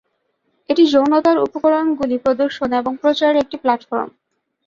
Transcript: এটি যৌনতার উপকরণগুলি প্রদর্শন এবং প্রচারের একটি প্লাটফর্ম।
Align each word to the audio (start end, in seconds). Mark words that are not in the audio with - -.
এটি 0.69 0.83
যৌনতার 0.93 1.37
উপকরণগুলি 1.39 2.15
প্রদর্শন 2.17 2.69
এবং 2.73 2.91
প্রচারের 3.01 3.41
একটি 3.43 3.57
প্লাটফর্ম। 3.63 4.09